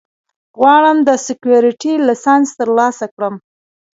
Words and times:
غواړم 0.59 0.97
د 1.07 1.09
سیکیورټي 1.25 1.93
لېسنس 2.07 2.47
ترلاسه 2.59 3.05
کړم 3.13 3.35